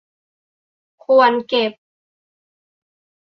[1.05, 1.73] ควรเก็บ